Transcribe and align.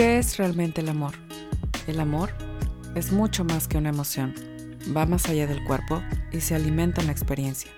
¿Qué 0.00 0.16
es 0.16 0.38
realmente 0.38 0.80
el 0.80 0.88
amor? 0.88 1.12
El 1.86 2.00
amor 2.00 2.30
es 2.94 3.12
mucho 3.12 3.44
más 3.44 3.68
que 3.68 3.76
una 3.76 3.90
emoción. 3.90 4.34
Va 4.96 5.04
más 5.04 5.28
allá 5.28 5.46
del 5.46 5.62
cuerpo 5.64 6.02
y 6.32 6.40
se 6.40 6.54
alimenta 6.54 7.02
en 7.02 7.08
la 7.08 7.12
experiencia. 7.12 7.70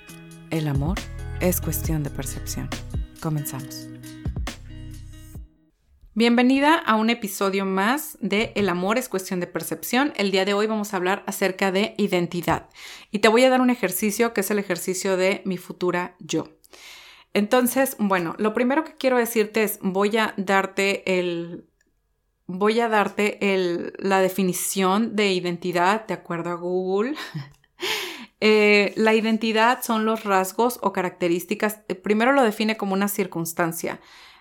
El 0.50 0.69
amor 0.69 1.00
es 1.40 1.61
cuestión 1.61 2.04
de 2.04 2.11
percepción. 2.11 2.71
Comenzamos. 3.21 3.88
Bienvenida 6.14 6.79
a 6.79 6.95
un 6.95 7.11
episodio 7.11 7.64
más 7.64 8.16
de 8.21 8.52
El 8.54 8.68
amor 8.68 8.98
es 8.98 9.09
cuestión 9.09 9.41
de 9.41 9.48
percepción. 9.48 10.12
El 10.14 10.30
día 10.30 10.45
de 10.45 10.54
hoy 10.54 10.68
vamos 10.68 10.95
a 10.95 10.98
hablar 10.98 11.25
acerca 11.27 11.73
de 11.73 11.96
identidad 11.98 12.68
y 13.11 13.18
te 13.18 13.27
voy 13.27 13.43
a 13.43 13.50
dar 13.50 13.61
un 13.61 13.70
ejercicio 13.70 14.32
que 14.32 14.43
es 14.43 14.50
el 14.52 14.61
ejercicio 14.61 15.16
de 15.16 15.43
mi 15.45 15.57
futura 15.57 16.14
yo. 16.20 16.45
Entonces, 17.34 17.96
bueno, 17.98 18.36
lo 18.39 18.54
primero 18.54 18.84
que 18.84 18.95
quiero 18.95 19.16
decirte 19.16 19.64
es 19.64 19.80
voy 19.82 20.18
a 20.18 20.34
darte 20.36 21.18
el 21.18 21.66
voy 22.58 22.80
a 22.80 22.88
darte 22.88 23.38
la 23.98 24.20
definición 24.20 25.16
de 25.16 25.32
identidad 25.32 26.06
de 26.06 26.14
acuerdo 26.14 26.50
a 26.50 26.54
Google. 26.54 27.14
Eh, 28.44 28.92
la 28.96 29.14
identidad 29.14 29.84
son 29.84 30.04
los 30.04 30.25
rasgos 30.25 30.80
o 30.82 30.92
características, 30.92 31.82
eh, 31.86 31.94
primero 31.94 32.33
lo 32.33 32.42
define 32.42 32.77
como 32.77 32.92
una 32.92 33.06
circunstancia 33.06 34.00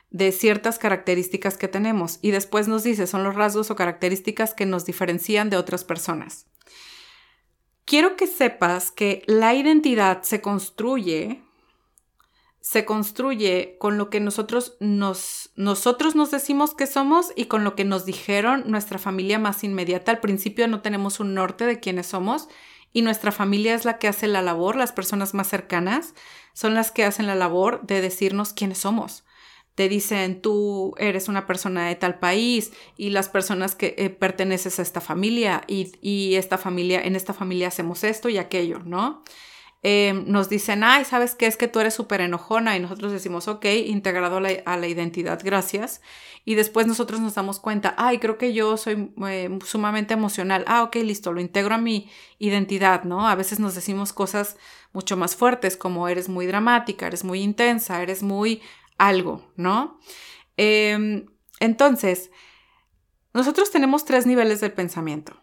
de 0.10 0.32
ciertas 0.32 0.80
características 0.80 1.56
que 1.56 1.68
tenemos 1.68 2.18
y 2.24 2.32
después 2.32 2.68
nos 2.68 2.84
dice 2.84 3.06
son 3.06 3.24
los 3.24 3.36
rasgos 3.36 3.70
o 3.70 3.76
características 3.76 4.56
que 4.56 4.66
nos 4.66 4.86
diferencian 4.86 5.52
de 5.52 5.58
otras 5.58 5.84
personas. 5.84 6.48
Quiero 7.86 8.16
que 8.16 8.26
sepas 8.26 8.90
que 8.90 9.22
la 9.28 9.54
identidad 9.54 10.24
se 10.24 10.42
construye 10.42 11.44
se 12.62 12.86
construye 12.86 13.76
con 13.80 13.98
lo 13.98 14.12
que 14.12 14.20
nosotros 14.20 14.78
nos, 14.80 15.50
nosotros 15.56 16.16
nos 16.16 16.30
decimos 16.30 16.76
que 16.76 16.86
somos 16.86 17.34
y 17.36 17.46
con 17.46 17.64
lo 17.64 17.76
que 17.76 17.86
nos 17.86 18.06
dijeron 18.06 18.64
nuestra 18.68 19.00
familia 19.00 19.40
más 19.40 19.64
inmediata. 19.64 20.12
Al 20.12 20.20
principio 20.20 20.68
no 20.68 20.82
tenemos 20.82 21.20
un 21.20 21.34
norte 21.34 21.66
de 21.66 21.80
quiénes 21.80 22.08
somos 22.08 22.48
y 22.94 23.02
nuestra 23.02 23.32
familia 23.32 23.74
es 23.74 23.84
la 23.84 23.98
que 23.98 24.08
hace 24.08 24.28
la 24.28 24.44
labor, 24.44 24.76
las 24.76 24.92
personas 24.92 25.34
más 25.34 25.48
cercanas 25.48 26.14
son 26.54 26.76
las 26.76 26.92
que 26.92 27.04
hacen 27.04 27.26
la 27.26 27.36
labor 27.36 27.82
de 27.88 28.00
decirnos 28.00 28.54
quiénes 28.54 28.78
somos. 28.78 29.24
Te 29.74 29.90
dicen, 29.90 30.42
tú 30.42 30.94
eres 30.98 31.30
una 31.30 31.48
persona 31.48 31.88
de 31.88 31.96
tal 31.96 32.20
país 32.20 32.74
y 32.96 33.10
las 33.10 33.30
personas 33.30 33.74
que 33.74 33.96
eh, 33.98 34.10
perteneces 34.12 34.78
a 34.78 34.84
esta 34.84 35.02
familia 35.02 35.64
y, 35.66 35.94
y 36.02 36.36
esta 36.36 36.60
familia, 36.60 37.02
en 37.02 37.16
esta 37.16 37.34
familia 37.34 37.70
hacemos 37.70 38.04
esto 38.04 38.30
y 38.30 38.38
aquello, 38.38 38.80
¿no? 38.86 39.24
Em, 39.84 40.26
nos 40.28 40.48
dicen, 40.48 40.84
ay, 40.84 41.06
¿sabes 41.06 41.34
qué? 41.34 41.48
Es 41.48 41.58
que 41.58 41.68
tú 41.68 41.80
eres 41.80 41.96
súper 41.96 42.22
enojona 42.22 42.78
y 42.78 42.80
nosotros 42.80 43.12
decimos, 43.12 43.48
ok, 43.48 43.66
integrado 43.66 44.38
a 44.38 44.78
la, 44.78 44.88
identidad, 44.88 45.42
gracias. 45.44 46.02
Y 46.46 46.54
después 46.54 46.86
nosotros 46.86 47.20
nos 47.20 47.34
damos 47.34 47.60
cuenta, 47.60 47.96
ay, 47.98 48.20
creo 48.20 48.38
que 48.38 48.54
yo 48.54 48.78
soy 48.78 49.12
eh, 49.28 49.60
sumamente 49.66 50.14
emocional. 50.14 50.64
Ah, 50.68 50.84
ok, 50.84 50.98
listo, 50.98 51.34
lo 51.34 51.42
integro 51.42 51.76
a 51.76 51.80
mi 51.80 52.10
identidad, 52.38 53.04
¿no? 53.06 53.28
A 53.28 53.34
veces 53.36 53.60
nos 53.60 53.74
decimos 53.74 54.14
cosas 54.14 54.56
mucho 54.94 55.18
más 55.18 55.36
fuertes 55.36 55.78
como 55.78 56.08
eres 56.08 56.30
muy 56.30 56.46
dramática, 56.46 57.08
eres 57.08 57.24
muy 57.24 57.42
intensa, 57.42 58.04
eres 58.04 58.22
muy 58.22 58.62
algo, 59.00 59.52
¿no? 59.56 60.00
Em, 60.58 61.26
entonces, 61.60 62.30
nosotros 63.34 63.72
tenemos 63.72 64.06
tres 64.06 64.28
niveles 64.28 64.62
del 64.62 64.74
pensamiento. 64.74 65.42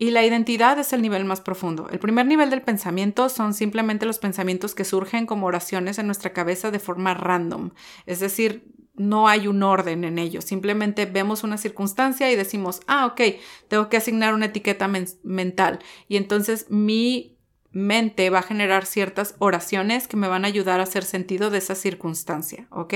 Y 0.00 0.12
la 0.12 0.24
identidad 0.24 0.78
es 0.78 0.92
el 0.92 1.02
nivel 1.02 1.24
más 1.24 1.40
profundo. 1.40 1.88
El 1.90 1.98
primer 1.98 2.24
nivel 2.24 2.50
del 2.50 2.62
pensamiento 2.62 3.28
son 3.28 3.52
simplemente 3.52 4.06
los 4.06 4.20
pensamientos 4.20 4.76
que 4.76 4.84
surgen 4.84 5.26
como 5.26 5.46
oraciones 5.46 5.98
en 5.98 6.06
nuestra 6.06 6.32
cabeza 6.32 6.70
de 6.70 6.78
forma 6.78 7.14
random. 7.14 7.70
Es 8.06 8.20
decir, 8.20 8.72
no 8.94 9.26
hay 9.26 9.48
un 9.48 9.62
orden 9.64 10.04
en 10.04 10.18
ellos. 10.18 10.44
Simplemente 10.44 11.06
vemos 11.06 11.42
una 11.42 11.58
circunstancia 11.58 12.30
y 12.30 12.36
decimos, 12.36 12.80
ah, 12.86 13.06
ok, 13.06 13.20
tengo 13.66 13.88
que 13.88 13.96
asignar 13.96 14.34
una 14.34 14.46
etiqueta 14.46 14.88
mental. 15.24 15.80
Y 16.06 16.16
entonces 16.16 16.66
mi 16.68 17.36
mente 17.72 18.30
va 18.30 18.38
a 18.38 18.42
generar 18.42 18.86
ciertas 18.86 19.34
oraciones 19.40 20.06
que 20.06 20.16
me 20.16 20.28
van 20.28 20.44
a 20.44 20.48
ayudar 20.48 20.78
a 20.78 20.84
hacer 20.84 21.04
sentido 21.04 21.50
de 21.50 21.58
esa 21.58 21.74
circunstancia, 21.74 22.66
¿ok? 22.70 22.94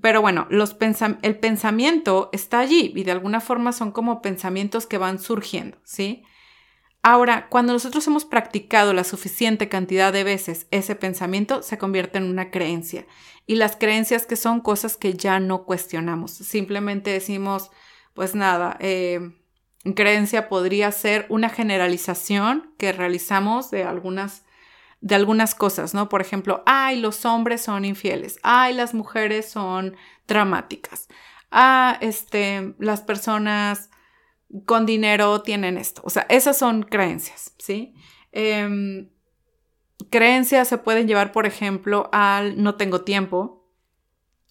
Pero 0.00 0.20
bueno, 0.20 0.46
los 0.50 0.76
el 1.22 1.38
pensamiento 1.38 2.30
está 2.32 2.60
allí 2.60 2.92
y 2.94 3.04
de 3.04 3.12
alguna 3.12 3.40
forma 3.40 3.72
son 3.72 3.90
como 3.90 4.22
pensamientos 4.22 4.86
que 4.86 4.98
van 4.98 5.18
surgiendo, 5.18 5.78
¿sí? 5.84 6.24
Ahora, 7.02 7.48
cuando 7.48 7.72
nosotros 7.72 8.06
hemos 8.06 8.24
practicado 8.24 8.92
la 8.92 9.04
suficiente 9.04 9.68
cantidad 9.68 10.12
de 10.12 10.24
veces 10.24 10.66
ese 10.70 10.94
pensamiento, 10.94 11.62
se 11.62 11.78
convierte 11.78 12.18
en 12.18 12.24
una 12.24 12.50
creencia. 12.50 13.06
Y 13.46 13.54
las 13.54 13.76
creencias 13.76 14.26
que 14.26 14.36
son 14.36 14.60
cosas 14.60 14.96
que 14.96 15.14
ya 15.14 15.40
no 15.40 15.64
cuestionamos. 15.64 16.32
Simplemente 16.32 17.10
decimos, 17.10 17.70
pues 18.14 18.34
nada, 18.34 18.76
eh, 18.80 19.20
creencia 19.94 20.48
podría 20.48 20.92
ser 20.92 21.24
una 21.28 21.48
generalización 21.48 22.74
que 22.78 22.92
realizamos 22.92 23.70
de 23.70 23.84
algunas 23.84 24.44
de 25.00 25.14
algunas 25.14 25.54
cosas, 25.54 25.94
¿no? 25.94 26.08
Por 26.08 26.20
ejemplo, 26.20 26.62
ay, 26.66 27.00
los 27.00 27.24
hombres 27.24 27.62
son 27.62 27.84
infieles, 27.84 28.38
ay, 28.42 28.74
las 28.74 28.94
mujeres 28.94 29.48
son 29.48 29.96
dramáticas, 30.26 31.08
ah, 31.50 31.98
este, 32.00 32.74
las 32.78 33.02
personas 33.02 33.90
con 34.64 34.86
dinero 34.86 35.42
tienen 35.42 35.76
esto. 35.76 36.00
O 36.04 36.10
sea, 36.10 36.26
esas 36.28 36.56
son 36.58 36.82
creencias, 36.82 37.54
¿sí? 37.58 37.94
Em, 38.32 39.10
creencias 40.10 40.68
se 40.68 40.78
pueden 40.78 41.06
llevar, 41.06 41.32
por 41.32 41.46
ejemplo, 41.46 42.08
al 42.12 42.62
no 42.62 42.76
tengo 42.76 43.02
tiempo. 43.02 43.70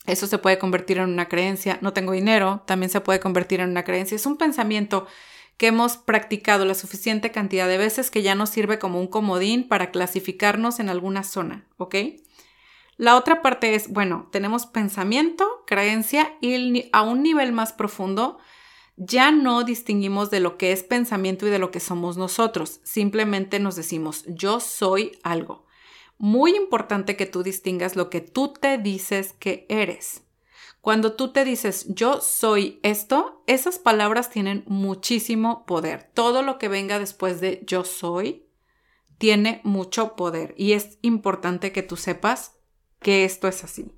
Eso 0.05 0.27
se 0.27 0.37
puede 0.37 0.57
convertir 0.57 0.99
en 0.99 1.09
una 1.09 1.27
creencia. 1.27 1.79
No 1.81 1.93
tengo 1.93 2.13
dinero, 2.13 2.63
también 2.65 2.89
se 2.89 3.01
puede 3.01 3.19
convertir 3.19 3.59
en 3.59 3.69
una 3.71 3.83
creencia. 3.83 4.15
Es 4.15 4.25
un 4.25 4.37
pensamiento 4.37 5.07
que 5.57 5.67
hemos 5.67 5.97
practicado 5.97 6.65
la 6.65 6.75
suficiente 6.75 7.31
cantidad 7.31 7.67
de 7.67 7.77
veces 7.77 8.11
que 8.11 8.21
ya 8.21 8.35
nos 8.35 8.49
sirve 8.49 8.79
como 8.79 8.99
un 8.99 9.07
comodín 9.07 9.67
para 9.67 9.91
clasificarnos 9.91 10.79
en 10.79 10.89
alguna 10.89 11.23
zona, 11.23 11.67
¿ok? 11.77 11.95
La 12.95 13.15
otra 13.15 13.41
parte 13.41 13.75
es, 13.75 13.91
bueno, 13.91 14.27
tenemos 14.31 14.65
pensamiento, 14.65 15.63
creencia 15.67 16.35
y 16.41 16.89
a 16.91 17.01
un 17.01 17.21
nivel 17.21 17.51
más 17.51 17.73
profundo 17.73 18.39
ya 18.97 19.31
no 19.31 19.63
distinguimos 19.63 20.31
de 20.31 20.39
lo 20.39 20.57
que 20.57 20.71
es 20.71 20.83
pensamiento 20.83 21.45
y 21.45 21.51
de 21.51 21.59
lo 21.59 21.69
que 21.69 21.79
somos 21.79 22.17
nosotros. 22.17 22.79
Simplemente 22.83 23.59
nos 23.59 23.75
decimos, 23.75 24.25
yo 24.27 24.59
soy 24.59 25.19
algo. 25.21 25.67
Muy 26.17 26.55
importante 26.55 27.15
que 27.15 27.27
tú 27.27 27.43
distingas 27.43 27.95
lo 27.95 28.09
que 28.09 28.21
tú 28.21 28.53
te 28.53 28.79
dices 28.79 29.33
que 29.33 29.67
eres. 29.69 30.23
Cuando 30.87 31.11
tú 31.11 31.33
te 31.33 31.43
dices 31.43 31.85
yo 31.89 32.21
soy 32.21 32.79
esto, 32.81 33.43
esas 33.45 33.77
palabras 33.77 34.29
tienen 34.29 34.63
muchísimo 34.67 35.65
poder. 35.65 36.09
Todo 36.13 36.43
lo 36.43 36.57
que 36.57 36.69
venga 36.69 36.97
después 36.97 37.41
de 37.41 37.61
yo 37.67 37.83
soy 37.83 38.47
tiene 39.17 39.59
mucho 39.65 40.15
poder 40.15 40.53
y 40.55 40.71
es 40.71 40.97
importante 41.01 41.73
que 41.73 41.83
tú 41.83 41.97
sepas 41.97 42.53
que 43.01 43.25
esto 43.25 43.49
es 43.49 43.65
así. 43.65 43.91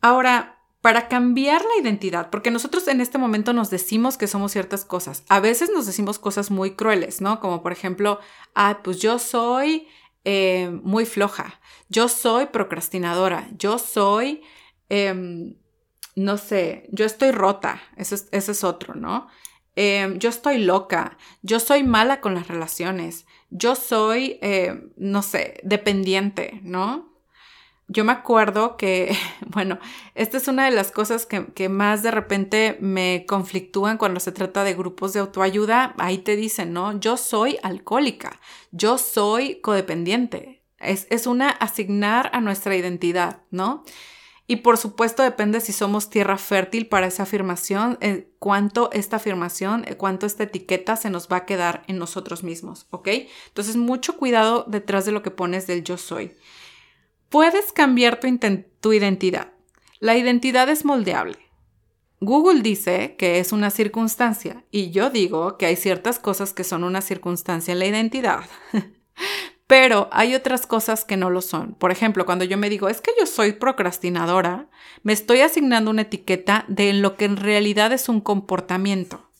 Ahora, 0.00 0.58
para 0.80 1.06
cambiar 1.06 1.62
la 1.62 1.80
identidad, 1.80 2.28
porque 2.28 2.50
nosotros 2.50 2.88
en 2.88 3.00
este 3.00 3.18
momento 3.18 3.52
nos 3.52 3.70
decimos 3.70 4.18
que 4.18 4.26
somos 4.26 4.50
ciertas 4.50 4.84
cosas, 4.84 5.22
a 5.28 5.38
veces 5.38 5.70
nos 5.72 5.86
decimos 5.86 6.18
cosas 6.18 6.50
muy 6.50 6.74
crueles, 6.74 7.20
¿no? 7.20 7.38
Como 7.38 7.62
por 7.62 7.70
ejemplo, 7.70 8.18
ah, 8.56 8.80
pues 8.82 8.98
yo 8.98 9.20
soy 9.20 9.86
eh, 10.24 10.76
muy 10.82 11.06
floja, 11.06 11.60
yo 11.88 12.08
soy 12.08 12.46
procrastinadora, 12.46 13.48
yo 13.56 13.78
soy 13.78 14.42
Em, 14.94 15.54
no 16.16 16.36
sé, 16.36 16.86
yo 16.92 17.06
estoy 17.06 17.30
rota, 17.30 17.80
ese 17.96 18.26
es, 18.30 18.62
otro, 18.62 18.94
¿no? 18.94 19.26
Em, 19.74 20.18
yo 20.18 20.28
estoy 20.28 20.58
loca, 20.58 21.16
yo 21.40 21.60
soy 21.60 21.82
mala 21.82 22.20
con 22.20 22.34
las 22.34 22.46
relaciones, 22.46 23.24
yo 23.48 23.74
soy, 23.74 24.38
em, 24.42 24.90
no 24.98 25.22
sé, 25.22 25.60
dependiente, 25.62 26.60
¿no? 26.62 27.10
Yo 27.88 28.04
me 28.04 28.12
acuerdo 28.12 28.76
que, 28.76 29.16
bueno, 29.46 29.78
esta 30.14 30.36
es 30.36 30.46
una 30.46 30.66
de 30.66 30.72
las 30.72 30.92
cosas 30.92 31.24
que, 31.24 31.46
que, 31.54 31.70
más 31.70 32.02
de 32.02 32.10
repente 32.10 32.76
me 32.80 33.24
conflictúan 33.26 33.96
cuando 33.96 34.20
se 34.20 34.32
trata 34.32 34.62
de 34.62 34.74
grupos 34.74 35.14
de 35.14 35.20
autoayuda. 35.20 35.94
Ahí 35.96 36.18
te 36.18 36.36
dicen, 36.36 36.74
¿no? 36.74 37.00
Yo 37.00 37.16
soy 37.16 37.58
alcohólica, 37.62 38.40
yo 38.72 38.98
soy 38.98 39.60
codependiente. 39.62 40.62
Es, 40.78 41.06
es 41.08 41.26
una 41.26 41.48
asignar 41.48 42.30
a 42.34 42.40
nuestra 42.42 42.76
identidad, 42.76 43.42
¿no? 43.50 43.84
Y 44.52 44.56
por 44.56 44.76
supuesto 44.76 45.22
depende 45.22 45.62
si 45.62 45.72
somos 45.72 46.10
tierra 46.10 46.36
fértil 46.36 46.86
para 46.86 47.06
esa 47.06 47.22
afirmación, 47.22 47.96
eh, 48.02 48.28
cuánto 48.38 48.90
esta 48.92 49.16
afirmación, 49.16 49.86
eh, 49.88 49.96
cuánto 49.96 50.26
esta 50.26 50.42
etiqueta 50.42 50.96
se 50.96 51.08
nos 51.08 51.26
va 51.28 51.38
a 51.38 51.46
quedar 51.46 51.84
en 51.86 51.96
nosotros 51.96 52.42
mismos, 52.42 52.86
¿ok? 52.90 53.08
Entonces 53.46 53.76
mucho 53.76 54.18
cuidado 54.18 54.66
detrás 54.68 55.06
de 55.06 55.12
lo 55.12 55.22
que 55.22 55.30
pones 55.30 55.66
del 55.66 55.84
yo 55.84 55.96
soy. 55.96 56.34
Puedes 57.30 57.72
cambiar 57.72 58.20
tu, 58.20 58.28
tu 58.82 58.92
identidad. 58.92 59.54
La 60.00 60.18
identidad 60.18 60.68
es 60.68 60.84
moldeable. 60.84 61.38
Google 62.20 62.60
dice 62.60 63.16
que 63.18 63.38
es 63.38 63.52
una 63.52 63.70
circunstancia 63.70 64.66
y 64.70 64.90
yo 64.90 65.08
digo 65.08 65.56
que 65.56 65.64
hay 65.64 65.76
ciertas 65.76 66.18
cosas 66.18 66.52
que 66.52 66.62
son 66.62 66.84
una 66.84 67.00
circunstancia 67.00 67.72
en 67.72 67.78
la 67.78 67.86
identidad. 67.86 68.44
Pero 69.72 70.10
hay 70.12 70.34
otras 70.34 70.66
cosas 70.66 71.06
que 71.06 71.16
no 71.16 71.30
lo 71.30 71.40
son. 71.40 71.72
Por 71.72 71.92
ejemplo, 71.92 72.26
cuando 72.26 72.44
yo 72.44 72.58
me 72.58 72.68
digo, 72.68 72.90
es 72.90 73.00
que 73.00 73.12
yo 73.18 73.24
soy 73.24 73.52
procrastinadora, 73.52 74.68
me 75.02 75.14
estoy 75.14 75.40
asignando 75.40 75.90
una 75.90 76.02
etiqueta 76.02 76.66
de 76.68 76.92
lo 76.92 77.16
que 77.16 77.24
en 77.24 77.38
realidad 77.38 77.90
es 77.90 78.10
un 78.10 78.20
comportamiento. 78.20 79.30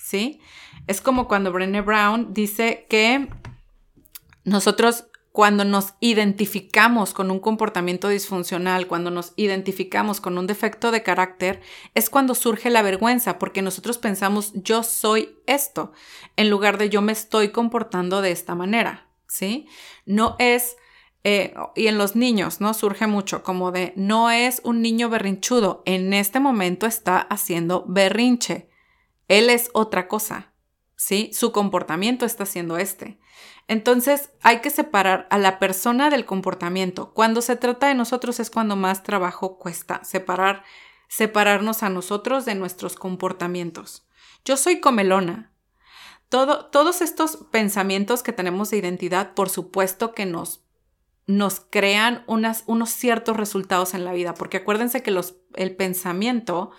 ¿Sí? 0.00 0.40
Es 0.86 1.00
como 1.00 1.26
cuando 1.26 1.50
Brené 1.50 1.80
Brown 1.80 2.32
dice 2.32 2.86
que 2.88 3.26
nosotros 4.44 5.06
cuando 5.32 5.64
nos 5.64 5.94
identificamos 5.98 7.12
con 7.12 7.28
un 7.32 7.40
comportamiento 7.40 8.08
disfuncional, 8.08 8.86
cuando 8.86 9.10
nos 9.10 9.32
identificamos 9.34 10.20
con 10.20 10.38
un 10.38 10.46
defecto 10.46 10.92
de 10.92 11.02
carácter, 11.02 11.62
es 11.94 12.10
cuando 12.10 12.36
surge 12.36 12.70
la 12.70 12.82
vergüenza, 12.82 13.40
porque 13.40 13.62
nosotros 13.62 13.98
pensamos 13.98 14.52
yo 14.54 14.84
soy 14.84 15.36
esto, 15.46 15.90
en 16.36 16.48
lugar 16.48 16.78
de 16.78 16.90
yo 16.90 17.02
me 17.02 17.10
estoy 17.10 17.48
comportando 17.48 18.22
de 18.22 18.30
esta 18.30 18.54
manera, 18.54 19.07
¿sí? 19.28 19.68
No 20.06 20.36
es, 20.38 20.76
eh, 21.24 21.54
y 21.76 21.86
en 21.86 21.98
los 21.98 22.16
niños, 22.16 22.60
¿no? 22.60 22.74
Surge 22.74 23.06
mucho 23.06 23.42
como 23.42 23.70
de, 23.70 23.92
no 23.96 24.30
es 24.30 24.60
un 24.64 24.82
niño 24.82 25.08
berrinchudo, 25.08 25.82
en 25.86 26.12
este 26.12 26.40
momento 26.40 26.86
está 26.86 27.18
haciendo 27.18 27.84
berrinche, 27.86 28.68
él 29.28 29.50
es 29.50 29.70
otra 29.74 30.08
cosa, 30.08 30.52
¿sí? 30.96 31.30
Su 31.32 31.52
comportamiento 31.52 32.24
está 32.24 32.46
siendo 32.46 32.78
este. 32.78 33.20
Entonces 33.68 34.30
hay 34.42 34.60
que 34.60 34.70
separar 34.70 35.28
a 35.30 35.36
la 35.36 35.58
persona 35.58 36.08
del 36.08 36.24
comportamiento. 36.24 37.12
Cuando 37.12 37.42
se 37.42 37.54
trata 37.54 37.88
de 37.88 37.94
nosotros 37.94 38.40
es 38.40 38.50
cuando 38.50 38.76
más 38.76 39.02
trabajo 39.02 39.58
cuesta 39.58 40.02
separar, 40.04 40.64
separarnos 41.08 41.82
a 41.82 41.90
nosotros 41.90 42.46
de 42.46 42.54
nuestros 42.54 42.96
comportamientos. 42.96 44.08
Yo 44.44 44.56
soy 44.56 44.80
comelona. 44.80 45.52
Todo, 46.28 46.66
todos 46.66 47.00
estos 47.00 47.38
pensamientos 47.50 48.22
que 48.22 48.32
tenemos 48.32 48.70
de 48.70 48.78
identidad, 48.78 49.34
por 49.34 49.48
supuesto 49.48 50.12
que 50.12 50.26
nos, 50.26 50.60
crean 51.70 52.24
unos 52.26 52.90
ciertos 52.90 53.36
resultados 53.36 53.94
en 53.94 54.04
la 54.04 54.12
vida, 54.12 54.34
porque 54.34 54.58
acuérdense 54.58 55.02
que 55.02 55.14
el 55.54 55.76
pensamiento 55.76 56.70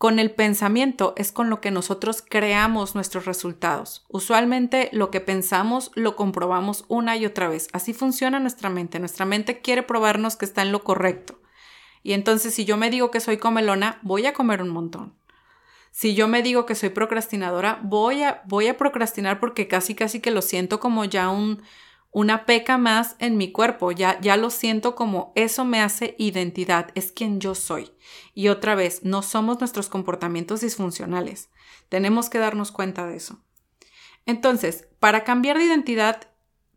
con 0.00 0.18
el 0.18 0.30
pensamiento 0.30 1.12
es 1.18 1.30
con 1.30 1.50
lo 1.50 1.60
que 1.60 1.70
nosotros 1.70 2.24
creamos 2.26 2.94
nuestros 2.94 3.26
resultados. 3.26 4.06
Usualmente 4.08 4.88
lo 4.92 5.10
que 5.10 5.20
pensamos 5.20 5.90
lo 5.94 6.16
comprobamos 6.16 6.86
una 6.88 7.18
y 7.18 7.26
otra 7.26 7.50
vez. 7.50 7.68
Así 7.74 7.92
funciona 7.92 8.40
nuestra 8.40 8.70
mente. 8.70 8.98
Nuestra 8.98 9.26
mente 9.26 9.60
quiere 9.60 9.82
probarnos 9.82 10.36
que 10.36 10.46
está 10.46 10.62
en 10.62 10.72
lo 10.72 10.84
correcto. 10.84 11.42
Y 12.02 12.14
entonces 12.14 12.54
si 12.54 12.64
yo 12.64 12.78
me 12.78 12.88
digo 12.88 13.10
que 13.10 13.20
soy 13.20 13.36
comelona, 13.36 13.98
voy 14.00 14.24
a 14.24 14.32
comer 14.32 14.62
un 14.62 14.70
montón. 14.70 15.19
Si 15.90 16.14
yo 16.14 16.28
me 16.28 16.42
digo 16.42 16.66
que 16.66 16.74
soy 16.74 16.90
procrastinadora, 16.90 17.80
voy 17.82 18.22
a, 18.22 18.42
voy 18.46 18.68
a 18.68 18.76
procrastinar 18.76 19.40
porque 19.40 19.68
casi 19.68 19.94
casi 19.94 20.20
que 20.20 20.30
lo 20.30 20.42
siento 20.42 20.80
como 20.80 21.04
ya 21.04 21.30
un, 21.30 21.62
una 22.12 22.44
peca 22.44 22.78
más 22.78 23.16
en 23.18 23.36
mi 23.36 23.52
cuerpo, 23.52 23.92
ya, 23.92 24.20
ya 24.20 24.36
lo 24.36 24.50
siento 24.50 24.94
como 24.94 25.32
eso 25.36 25.64
me 25.64 25.80
hace 25.80 26.16
identidad, 26.18 26.90
es 26.94 27.12
quien 27.12 27.40
yo 27.40 27.54
soy. 27.54 27.92
Y 28.34 28.48
otra 28.48 28.74
vez, 28.74 29.04
no 29.04 29.22
somos 29.22 29.60
nuestros 29.60 29.88
comportamientos 29.88 30.60
disfuncionales, 30.60 31.50
tenemos 31.88 32.28
que 32.28 32.38
darnos 32.38 32.72
cuenta 32.72 33.06
de 33.06 33.16
eso. 33.16 33.40
Entonces, 34.26 34.88
para 34.98 35.24
cambiar 35.24 35.58
de 35.58 35.64
identidad, 35.64 36.28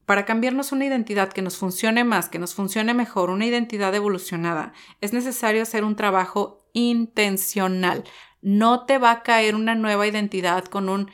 para 0.05 0.25
cambiarnos 0.25 0.71
una 0.71 0.85
identidad 0.85 1.31
que 1.31 1.41
nos 1.41 1.57
funcione 1.57 2.03
más, 2.03 2.29
que 2.29 2.39
nos 2.39 2.53
funcione 2.53 2.93
mejor, 2.93 3.29
una 3.29 3.45
identidad 3.45 3.93
evolucionada, 3.95 4.73
es 5.01 5.13
necesario 5.13 5.63
hacer 5.63 5.83
un 5.83 5.95
trabajo 5.95 6.67
intencional. 6.73 8.03
No 8.43 8.85
te 8.85 8.97
va 8.97 9.11
a 9.11 9.23
caer 9.23 9.55
una 9.55 9.75
nueva 9.75 10.05
identidad 10.07 10.65
con 10.65 10.89
un 10.89 11.09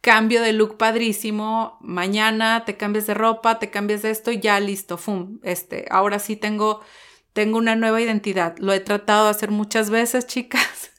cambio 0.00 0.42
de 0.42 0.52
look 0.52 0.78
padrísimo, 0.78 1.78
mañana 1.82 2.64
te 2.64 2.76
cambias 2.76 3.06
de 3.06 3.14
ropa, 3.14 3.58
te 3.58 3.70
cambias 3.70 4.02
de 4.02 4.10
esto 4.10 4.32
y 4.32 4.40
ya 4.40 4.58
listo, 4.60 4.96
fum, 4.96 5.40
este, 5.42 5.86
ahora 5.90 6.18
sí 6.18 6.36
tengo, 6.36 6.80
tengo 7.32 7.58
una 7.58 7.76
nueva 7.76 8.00
identidad. 8.00 8.56
Lo 8.58 8.72
he 8.72 8.80
tratado 8.80 9.24
de 9.24 9.30
hacer 9.32 9.50
muchas 9.50 9.90
veces, 9.90 10.26
chicas. 10.28 10.92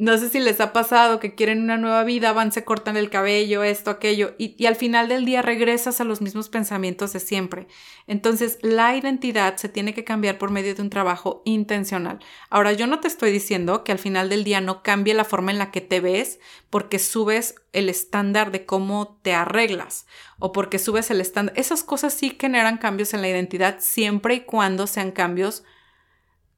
No 0.00 0.16
sé 0.16 0.30
si 0.30 0.40
les 0.40 0.62
ha 0.62 0.72
pasado 0.72 1.20
que 1.20 1.34
quieren 1.34 1.60
una 1.60 1.76
nueva 1.76 2.04
vida, 2.04 2.32
van, 2.32 2.52
se 2.52 2.64
cortan 2.64 2.96
el 2.96 3.10
cabello, 3.10 3.62
esto, 3.62 3.90
aquello, 3.90 4.34
y, 4.38 4.64
al 4.64 4.74
final 4.74 5.08
del 5.08 5.26
día 5.26 5.42
regresas 5.42 6.00
a 6.00 6.04
los 6.04 6.22
mismos 6.22 6.48
pensamientos 6.48 7.12
de 7.12 7.20
siempre. 7.20 7.66
Entonces, 8.06 8.58
la 8.62 8.96
identidad 8.96 9.58
se 9.58 9.68
tiene 9.68 9.92
que 9.92 10.02
cambiar 10.02 10.38
por 10.38 10.50
medio 10.50 10.74
de 10.74 10.80
un 10.80 10.88
trabajo 10.88 11.42
intencional. 11.44 12.18
Ahora, 12.48 12.72
yo 12.72 12.86
no 12.86 13.00
te 13.00 13.08
estoy 13.08 13.30
diciendo 13.30 13.84
que 13.84 13.92
al 13.92 13.98
final 13.98 14.30
del 14.30 14.42
día 14.42 14.62
no 14.62 14.82
cambie 14.82 15.12
la 15.12 15.26
forma 15.26 15.50
en 15.50 15.58
la 15.58 15.70
que 15.70 15.82
te 15.82 16.00
ves 16.00 16.40
porque 16.70 16.98
subes 16.98 17.56
el 17.74 17.90
estándar 17.90 18.52
de 18.52 18.64
cómo 18.64 19.20
te 19.20 19.34
arreglas 19.34 20.06
o 20.38 20.52
porque 20.52 20.78
subes 20.78 21.10
el 21.10 21.20
estándar. 21.20 21.54
Esas 21.58 21.84
cosas 21.84 22.14
sí 22.14 22.38
generan 22.40 22.78
cambios 22.78 23.12
en 23.12 23.20
la 23.20 23.28
identidad 23.28 23.76
siempre 23.80 24.36
y 24.36 24.40
cuando 24.44 24.86
sean 24.86 25.10
cambios, 25.10 25.62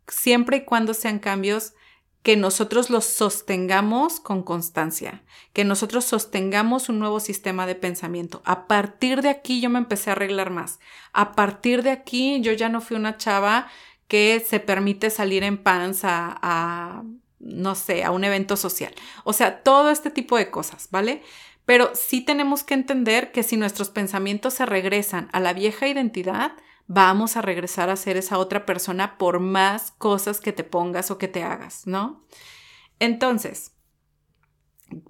siempre 0.06 0.58
y 0.58 0.64
cuando 0.64 0.94
sean 0.94 1.18
cambios 1.18 1.74
que 2.22 2.36
nosotros 2.36 2.88
los 2.88 3.04
sostengamos 3.04 4.20
con 4.20 4.42
constancia, 4.42 5.22
que 5.52 5.64
nosotros 5.64 6.04
sostengamos 6.04 6.88
un 6.88 6.98
nuevo 7.00 7.18
sistema 7.18 7.66
de 7.66 7.74
pensamiento. 7.74 8.42
A 8.44 8.66
partir 8.68 9.22
de 9.22 9.28
aquí 9.28 9.60
yo 9.60 9.70
me 9.70 9.78
empecé 9.78 10.10
a 10.10 10.12
arreglar 10.12 10.50
más. 10.50 10.78
A 11.12 11.32
partir 11.32 11.82
de 11.82 11.90
aquí 11.90 12.40
yo 12.40 12.52
ya 12.52 12.68
no 12.68 12.80
fui 12.80 12.96
una 12.96 13.16
chava 13.16 13.68
que 14.06 14.44
se 14.46 14.60
permite 14.60 15.10
salir 15.10 15.42
en 15.42 15.58
pants 15.58 16.02
a, 16.04 17.02
no 17.40 17.74
sé, 17.74 18.04
a 18.04 18.12
un 18.12 18.22
evento 18.24 18.56
social. 18.56 18.94
O 19.24 19.32
sea, 19.32 19.62
todo 19.62 19.90
este 19.90 20.10
tipo 20.10 20.36
de 20.36 20.50
cosas, 20.50 20.88
¿vale? 20.90 21.22
Pero 21.64 21.90
sí 21.94 22.20
tenemos 22.20 22.62
que 22.62 22.74
entender 22.74 23.32
que 23.32 23.42
si 23.42 23.56
nuestros 23.56 23.90
pensamientos 23.90 24.54
se 24.54 24.66
regresan 24.66 25.28
a 25.32 25.40
la 25.40 25.52
vieja 25.54 25.88
identidad, 25.88 26.52
vamos 26.86 27.36
a 27.36 27.42
regresar 27.42 27.90
a 27.90 27.96
ser 27.96 28.16
esa 28.16 28.38
otra 28.38 28.66
persona 28.66 29.18
por 29.18 29.40
más 29.40 29.92
cosas 29.92 30.40
que 30.40 30.52
te 30.52 30.64
pongas 30.64 31.10
o 31.10 31.18
que 31.18 31.28
te 31.28 31.42
hagas, 31.42 31.86
¿no? 31.86 32.24
Entonces, 32.98 33.72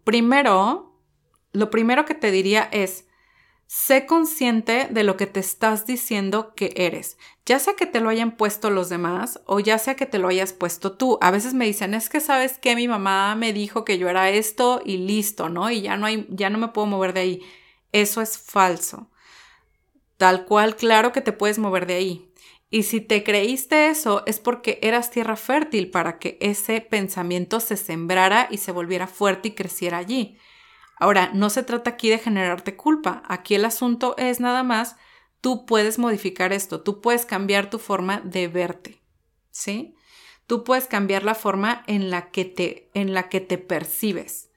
primero, 0.05 0.99
lo 1.53 1.71
primero 1.71 2.05
que 2.05 2.15
te 2.15 2.31
diría 2.31 2.69
es, 2.73 3.07
sé 3.67 4.05
consciente 4.07 4.89
de 4.91 5.03
lo 5.03 5.17
que 5.17 5.27
te 5.27 5.41
estás 5.41 5.87
diciendo 5.87 6.55
que 6.55 6.75
eres, 6.77 7.17
ya 7.47 7.59
sea 7.59 7.75
que 7.75 7.87
te 7.87 8.01
lo 8.01 8.11
hayan 8.11 8.37
puesto 8.37 8.71
los 8.71 8.89
demás 8.89 9.41
o 9.47 9.61
ya 9.61 9.79
sea 9.79 9.97
que 9.97 10.07
te 10.07 10.19
lo 10.19 10.29
hayas 10.29 10.53
puesto 10.53 10.93
tú. 10.93 11.19
A 11.23 11.31
veces 11.31 11.55
me 11.55 11.65
dicen, 11.65 11.95
es 11.95 12.09
que 12.09 12.21
sabes 12.21 12.59
que 12.59 12.77
mi 12.77 12.87
mamá 12.87 13.35
me 13.35 13.53
dijo 13.53 13.85
que 13.85 13.99
yo 13.99 14.09
era 14.09 14.29
esto 14.31 14.83
y 14.85 14.99
listo, 14.99 15.49
¿no? 15.49 15.71
Y 15.71 15.83
ya 15.83 15.97
no 15.97 16.07
hay, 16.07 16.27
ya 16.31 16.51
no 16.51 16.59
me 16.59 16.69
puedo 16.69 16.87
mover 16.87 17.15
de 17.15 17.21
ahí. 17.21 17.43
Eso 17.93 18.21
es 18.21 18.39
falso. 18.39 19.11
Tal 20.23 20.45
cual, 20.45 20.77
claro 20.77 21.11
que 21.11 21.21
te 21.21 21.33
puedes 21.33 21.59
mover 21.59 21.85
de 21.85 21.95
ahí. 21.95 22.33
Y 22.71 22.85
si 22.85 23.01
te 23.01 23.25
creíste 23.25 23.89
eso 23.89 24.23
es 24.25 24.39
porque 24.39 24.79
eras 24.81 25.11
tierra 25.11 25.35
fértil 25.35 25.91
para 25.91 26.21
que 26.21 26.39
ese 26.41 26.81
pensamiento 26.81 27.59
se 27.59 27.77
sembrara 27.77 28.47
y 28.49 28.59
se 28.59 28.71
volviera 28.71 29.09
fuerte 29.09 29.49
y 29.49 29.55
creciera 29.57 29.99
allí. 29.99 30.39
Ahora, 30.97 31.33
no 31.35 31.51
se 31.51 31.65
trata 31.65 31.91
aquí 31.91 32.09
de 32.09 32.21
generarte 32.21 32.77
culpa. 32.77 33.25
Aquí 33.27 33.57
el 33.57 33.65
asunto 33.65 34.15
es 34.17 34.39
nada 34.39 34.63
más, 34.63 34.95
tú 35.41 35.67
puedes 35.67 35.99
modificar 35.99 36.53
esto, 36.53 36.83
tú 36.83 37.01
puedes 37.01 37.27
cambiar 37.27 37.69
tu 37.69 37.81
forma 37.81 38.21
de 38.21 38.47
verte. 38.47 39.03
¿Sí? 39.51 39.97
Tú 40.47 40.63
puedes 40.63 40.87
cambiar 40.87 41.25
la 41.25 41.35
forma 41.35 41.83
en 41.89 42.13
la 42.13 42.31
que 42.31 42.45
te, 42.45 42.93
en 42.95 43.13
la 43.13 43.29
que 43.29 43.41
te 43.41 43.59
percibes. 43.59 44.51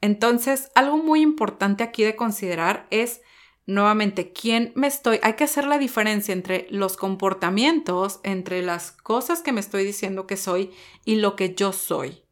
Entonces, 0.00 0.72
algo 0.74 0.96
muy 0.96 1.20
importante 1.20 1.84
aquí 1.84 2.02
de 2.02 2.16
considerar 2.16 2.88
es 2.90 3.20
nuevamente, 3.68 4.32
¿quién 4.32 4.72
me 4.76 4.86
estoy? 4.86 5.20
Hay 5.22 5.34
que 5.34 5.44
hacer 5.44 5.66
la 5.66 5.76
diferencia 5.76 6.32
entre 6.32 6.66
los 6.70 6.96
comportamientos, 6.96 8.18
entre 8.22 8.62
las 8.62 8.92
cosas 8.92 9.42
que 9.42 9.52
me 9.52 9.60
estoy 9.60 9.84
diciendo 9.84 10.26
que 10.26 10.38
soy 10.38 10.72
y 11.04 11.16
lo 11.16 11.36
que 11.36 11.54
yo 11.54 11.74
soy. 11.74 12.24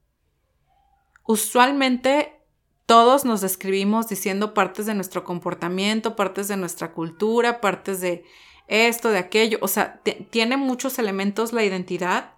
Usualmente 1.25 2.41
todos 2.87 3.27
nos 3.27 3.43
describimos 3.43 4.09
diciendo 4.09 4.55
partes 4.55 4.87
de 4.87 4.95
nuestro 4.95 5.25
comportamiento, 5.25 6.17
partes 6.17 6.49
de 6.49 6.57
nuestra 6.57 6.95
cultura, 6.95 7.61
partes 7.61 8.01
de 8.01 8.25
esto, 8.67 9.11
de 9.11 9.19
aquello. 9.19 9.59
O 9.61 9.69
sea, 9.69 10.01
tiene 10.31 10.57
muchos 10.57 10.99
elementos 10.99 11.53
la 11.53 11.65
identidad 11.65 12.33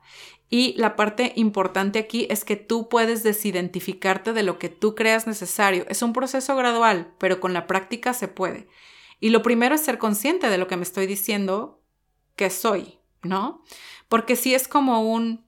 y 0.51 0.75
la 0.79 0.97
parte 0.97 1.33
importante 1.37 1.99
aquí 1.99 2.27
es 2.31 2.45
que 2.45 2.57
tú 2.57 2.89
puedes 2.89 3.23
desidentificarte 3.23 4.33
de 4.33 4.43
lo 4.43 4.59
que 4.59 4.71
tú 4.71 4.95
creas 4.95 5.27
necesario. 5.27 5.85
Es 5.89 6.01
un 6.01 6.15
proceso 6.15 6.57
gradual, 6.57 7.13
pero 7.19 7.39
con 7.39 7.53
la 7.53 7.67
práctica 7.67 8.15
se 8.15 8.29
puede. 8.29 8.67
Y 9.21 9.29
lo 9.29 9.43
primero 9.43 9.75
es 9.75 9.83
ser 9.83 9.99
consciente 9.99 10.49
de 10.49 10.57
lo 10.57 10.67
que 10.67 10.77
me 10.77 10.85
estoy 10.85 11.07
diciendo 11.07 11.83
que 12.35 12.49
soy, 12.49 12.99
¿no? 13.23 13.63
Porque 14.09 14.37
si 14.37 14.55
es 14.55 14.69
como 14.69 15.13
un... 15.13 15.47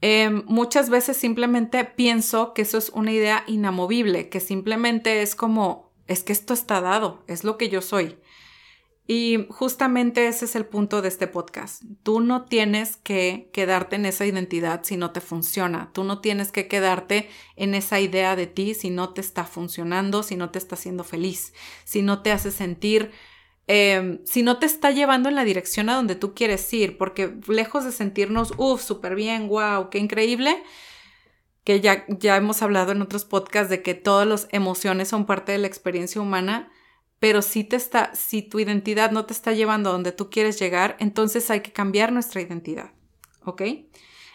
Em, 0.00 0.42
muchas 0.46 0.90
veces 0.90 1.16
simplemente 1.16 1.84
pienso 1.84 2.54
que 2.54 2.62
eso 2.62 2.76
es 2.76 2.88
una 2.90 3.12
idea 3.12 3.44
inamovible, 3.46 4.30
que 4.30 4.40
simplemente 4.40 5.22
es 5.22 5.36
como, 5.36 5.92
es 6.08 6.24
que 6.24 6.32
esto 6.32 6.54
está 6.54 6.80
dado, 6.80 7.22
es 7.28 7.44
lo 7.44 7.56
que 7.56 7.68
yo 7.68 7.80
soy. 7.80 8.18
Y 9.06 9.46
justamente 9.50 10.28
ese 10.28 10.44
es 10.44 10.54
el 10.54 10.64
punto 10.64 11.02
de 11.02 11.08
este 11.08 11.26
podcast. 11.26 11.82
Tú 12.04 12.20
no 12.20 12.44
tienes 12.44 12.96
que 12.96 13.50
quedarte 13.52 13.96
en 13.96 14.06
esa 14.06 14.26
identidad 14.26 14.84
si 14.84 14.96
no 14.96 15.10
te 15.10 15.20
funciona. 15.20 15.90
Tú 15.92 16.04
no 16.04 16.20
tienes 16.20 16.52
que 16.52 16.68
quedarte 16.68 17.28
en 17.56 17.74
esa 17.74 17.98
idea 17.98 18.36
de 18.36 18.46
ti 18.46 18.74
si 18.74 18.90
no 18.90 19.12
te 19.12 19.20
está 19.20 19.44
funcionando, 19.44 20.22
si 20.22 20.36
no 20.36 20.50
te 20.50 20.58
está 20.58 20.76
haciendo 20.76 21.02
feliz, 21.02 21.52
si 21.84 22.02
no 22.02 22.22
te 22.22 22.30
hace 22.30 22.52
sentir, 22.52 23.10
em, 23.66 24.20
si 24.24 24.44
no 24.44 24.58
te 24.58 24.66
está 24.66 24.92
llevando 24.92 25.28
en 25.28 25.34
la 25.34 25.44
dirección 25.44 25.88
a 25.88 25.96
donde 25.96 26.14
tú 26.14 26.32
quieres 26.34 26.72
ir. 26.72 26.96
Porque 26.96 27.34
lejos 27.48 27.84
de 27.84 27.90
sentirnos, 27.90 28.54
uff, 28.56 28.82
súper 28.82 29.16
bien, 29.16 29.48
wow, 29.48 29.90
qué 29.90 29.98
increíble, 29.98 30.62
que 31.64 31.80
ya, 31.80 32.04
ya 32.08 32.36
hemos 32.36 32.62
hablado 32.62 32.92
en 32.92 33.02
otros 33.02 33.24
podcasts 33.24 33.70
de 33.70 33.82
que 33.82 33.94
todas 33.94 34.28
las 34.28 34.48
emociones 34.52 35.08
son 35.08 35.26
parte 35.26 35.52
de 35.52 35.58
la 35.58 35.66
experiencia 35.66 36.20
humana 36.20 36.70
pero 37.22 37.40
si 37.40 37.62
te 37.62 37.76
está, 37.76 38.12
si 38.16 38.42
tu 38.42 38.58
identidad 38.58 39.12
no 39.12 39.26
te 39.26 39.32
está 39.32 39.52
llevando 39.52 39.88
a 39.88 39.92
donde 39.92 40.10
tú 40.10 40.28
quieres 40.28 40.58
llegar, 40.58 40.96
entonces 40.98 41.50
hay 41.52 41.60
que 41.60 41.70
cambiar 41.70 42.10
nuestra 42.10 42.40
identidad, 42.40 42.90
¿ok? 43.44 43.62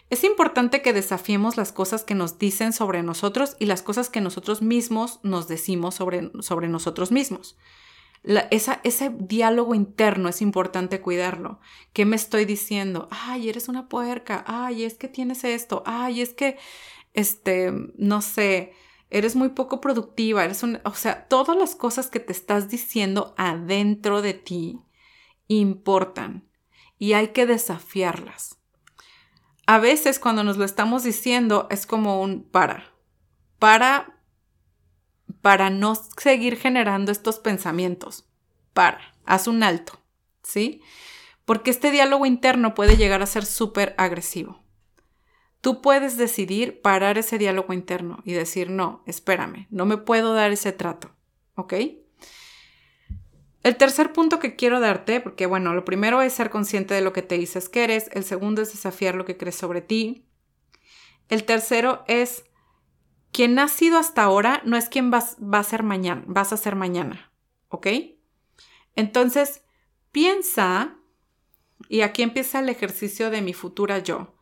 Es 0.10 0.24
importante 0.24 0.82
que 0.82 0.94
desafiemos 0.94 1.58
las 1.58 1.74
cosas 1.74 2.06
que 2.06 2.15
nos 2.15 2.39
dicen 2.39 2.72
sobre 2.72 3.03
nosotros 3.03 3.58
y 3.60 3.65
las 3.65 3.82
cosas 3.82 4.10
que 4.10 4.22
nosotros 4.22 4.62
mismos 4.62 5.20
nos 5.22 5.50
decimos 5.50 5.96
sobre, 5.96 6.32
sobre 6.39 6.70
nosotros 6.70 7.12
mismos. 7.12 7.58
esa, 8.51 8.79
ese 8.86 9.12
diálogo 9.20 9.75
interno 9.75 10.29
es 10.29 10.41
importante 10.41 11.01
cuidarlo. 11.01 11.60
¿Qué 11.91 12.06
me 12.06 12.15
estoy 12.15 12.46
diciendo? 12.46 13.10
Ay, 13.12 13.50
eres 13.50 13.67
una 13.67 13.89
puerca. 13.89 14.46
Ay, 14.48 14.86
es 14.86 14.94
que 14.94 15.10
tienes 15.10 15.44
esto. 15.44 15.84
Ay, 15.86 16.22
es 16.22 16.34
que, 16.34 16.58
este, 17.13 17.74
no 17.98 18.22
sé, 18.22 18.72
eres 19.10 19.36
muy 19.36 19.50
poco 19.50 19.82
productiva, 19.82 20.44
eres 20.44 20.64
un, 20.64 20.80
o 20.84 20.94
sea, 20.94 21.28
todas 21.28 21.58
las 21.58 21.76
cosas 21.76 22.10
que 22.10 22.20
te 22.20 22.32
estás 22.32 22.70
diciendo 22.70 23.34
adentro 23.38 24.22
de 24.22 24.34
ti 24.34 24.82
importan 25.48 26.48
y 26.98 27.14
hay 27.14 27.30
que 27.30 27.46
desafiarlas. 27.46 28.58
A 29.66 29.80
veces 29.80 30.20
cuando 30.20 30.44
nos 30.44 30.58
lo 30.58 30.66
estamos 30.66 31.04
diciendo 31.04 31.68
es 31.70 31.86
como 31.86 32.22
un 32.22 32.44
para, 32.44 32.92
para, 33.60 34.22
para 35.42 35.70
no 35.70 35.96
seguir 35.96 36.58
generando 36.58 37.12
estos 37.12 37.40
pensamientos, 37.40 38.26
para, 38.74 39.00
haz 39.26 39.48
un 39.48 39.64
alto, 39.64 40.00
¿sí? 40.44 40.82
Porque 41.46 41.72
este 41.72 41.92
diálogo 41.92 42.26
interno 42.26 42.74
puede 42.74 42.98
llegar 42.98 43.22
a 43.22 43.28
ser 43.28 43.46
súper 43.46 43.94
agresivo. 43.98 44.67
Tú 45.62 45.82
puedes 45.82 46.18
decidir 46.18 46.82
parar 46.82 47.18
ese 47.18 47.38
diálogo 47.38 47.74
interno 47.74 48.22
y 48.24 48.34
decir, 48.34 48.70
no, 48.70 49.04
espérame, 49.06 49.68
no 49.70 49.86
me 49.86 49.98
puedo 49.98 50.34
dar 50.34 50.52
ese 50.52 50.72
trato, 50.72 51.12
¿ok? 51.56 51.74
El 53.64 53.76
tercer 53.76 54.14
punto 54.14 54.40
que 54.40 54.56
quiero 54.56 54.80
darte, 54.80 55.20
porque 55.20 55.46
bueno, 55.46 55.74
lo 55.74 55.84
primero 55.84 56.22
es 56.22 56.34
ser 56.34 56.50
consciente 56.50 56.94
de 56.94 57.02
lo 57.02 57.12
que 57.12 57.24
te 57.24 57.38
dices 57.38 57.70
que 57.70 57.84
eres, 57.84 58.10
el 58.14 58.24
segundo 58.24 58.62
es 58.62 58.72
desafiar 58.72 59.16
lo 59.16 59.26
que 59.26 59.36
crees 59.36 59.56
sobre 59.56 59.82
ti, 59.82 60.26
el 61.28 61.44
tercero 61.44 62.06
es 62.08 62.46
quien 63.32 63.60
has 63.60 63.72
sido 63.72 63.98
hasta 63.98 64.24
ahora 64.24 64.62
no 64.64 64.78
es 64.78 64.88
quien 64.88 65.12
vas, 65.12 65.38
va 65.42 65.60
a 65.60 65.64
ser 65.64 65.84
mañana, 65.84 66.24
vas 66.28 66.54
a 66.54 66.58
ser 66.58 66.76
mañana, 66.76 67.32
¿ok? 67.68 67.88
Entonces, 68.96 69.64
piensa, 70.12 70.96
y 71.90 72.02
aquí 72.02 72.22
empieza 72.22 72.60
el 72.60 72.70
ejercicio 72.70 73.30
de 73.30 73.42
mi 73.42 73.54
futura 73.54 74.00
yo 74.00 74.37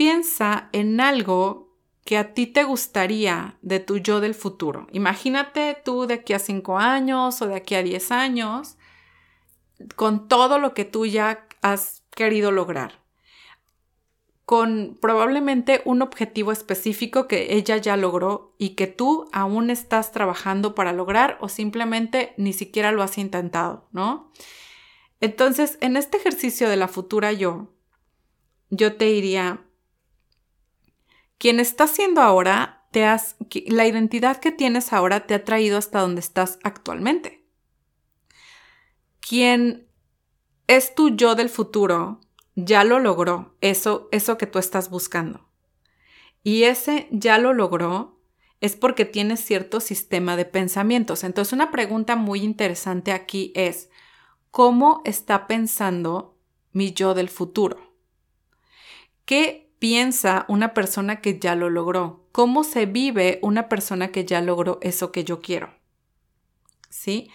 piensa 0.00 0.70
en 0.72 0.98
algo 0.98 1.76
que 2.06 2.16
a 2.16 2.32
ti 2.32 2.46
te 2.46 2.64
gustaría 2.64 3.58
de 3.60 3.80
tu 3.80 3.98
yo 3.98 4.22
del 4.22 4.34
futuro. 4.34 4.86
Imagínate 4.92 5.76
tú 5.84 6.06
de 6.06 6.14
aquí 6.14 6.32
a 6.32 6.38
cinco 6.38 6.78
años 6.78 7.42
o 7.42 7.46
de 7.46 7.54
aquí 7.54 7.74
a 7.74 7.82
diez 7.82 8.10
años, 8.10 8.78
con 9.96 10.26
todo 10.26 10.58
lo 10.58 10.72
que 10.72 10.86
tú 10.86 11.04
ya 11.04 11.46
has 11.60 12.02
querido 12.16 12.50
lograr, 12.50 13.02
con 14.46 14.96
probablemente 15.02 15.82
un 15.84 16.00
objetivo 16.00 16.50
específico 16.50 17.28
que 17.28 17.52
ella 17.54 17.76
ya 17.76 17.98
logró 17.98 18.54
y 18.56 18.70
que 18.70 18.86
tú 18.86 19.28
aún 19.32 19.68
estás 19.68 20.12
trabajando 20.12 20.74
para 20.74 20.94
lograr 20.94 21.36
o 21.42 21.50
simplemente 21.50 22.32
ni 22.38 22.54
siquiera 22.54 22.90
lo 22.90 23.02
has 23.02 23.18
intentado, 23.18 23.86
¿no? 23.92 24.32
Entonces, 25.20 25.76
en 25.82 25.98
este 25.98 26.16
ejercicio 26.16 26.70
de 26.70 26.78
la 26.78 26.88
futura 26.88 27.32
yo, 27.32 27.74
yo 28.70 28.96
te 28.96 29.04
diría, 29.04 29.66
quien 31.40 31.58
está 31.58 31.86
siendo 31.86 32.20
ahora, 32.20 32.86
te 32.90 33.06
has, 33.06 33.36
la 33.66 33.86
identidad 33.86 34.40
que 34.40 34.52
tienes 34.52 34.92
ahora 34.92 35.26
te 35.26 35.32
ha 35.32 35.42
traído 35.42 35.78
hasta 35.78 36.00
donde 36.00 36.20
estás 36.20 36.58
actualmente. 36.62 37.46
Quien 39.26 39.88
es 40.66 40.94
tu 40.94 41.16
yo 41.16 41.36
del 41.36 41.48
futuro, 41.48 42.20
ya 42.56 42.84
lo 42.84 42.98
logró, 42.98 43.56
eso, 43.62 44.10
eso 44.12 44.36
que 44.36 44.46
tú 44.46 44.58
estás 44.58 44.90
buscando. 44.90 45.48
Y 46.42 46.64
ese 46.64 47.08
ya 47.10 47.38
lo 47.38 47.54
logró 47.54 48.20
es 48.60 48.76
porque 48.76 49.06
tiene 49.06 49.38
cierto 49.38 49.80
sistema 49.80 50.36
de 50.36 50.44
pensamientos. 50.44 51.24
Entonces, 51.24 51.54
una 51.54 51.70
pregunta 51.70 52.16
muy 52.16 52.42
interesante 52.42 53.12
aquí 53.12 53.50
es, 53.56 53.88
¿cómo 54.50 55.00
está 55.06 55.46
pensando 55.46 56.36
mi 56.72 56.92
yo 56.92 57.14
del 57.14 57.30
futuro? 57.30 57.94
¿Qué 59.24 59.69
piensa 59.80 60.44
una 60.46 60.72
persona 60.74 61.20
que 61.20 61.40
ya 61.40 61.56
lo 61.56 61.68
logró? 61.68 62.28
¿Cómo 62.30 62.62
se 62.62 62.86
vive 62.86 63.40
una 63.42 63.68
persona 63.68 64.12
que 64.12 64.24
ya 64.24 64.40
logró 64.40 64.78
eso 64.82 65.10
que 65.10 65.24
yo 65.24 65.40
quiero? 65.40 65.74
¿Sí? 66.88 67.30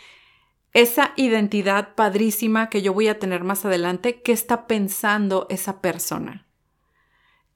Esa 0.71 1.13
identidad 1.17 1.95
padrísima 1.95 2.69
que 2.69 2.81
yo 2.81 2.93
voy 2.93 3.09
a 3.09 3.19
tener 3.19 3.43
más 3.43 3.65
adelante, 3.65 4.21
¿qué 4.21 4.31
está 4.31 4.67
pensando 4.67 5.47
esa 5.49 5.81
persona? 5.81 6.47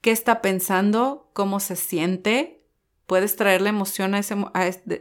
¿Qué 0.00 0.10
está 0.10 0.42
pensando? 0.42 1.30
¿Cómo 1.34 1.60
se 1.60 1.76
siente? 1.76 2.64
Puedes 3.06 3.36
traer 3.36 3.60
la 3.60 3.68
emoción 3.68 4.14
a 4.14 4.18
ese, 4.20 4.36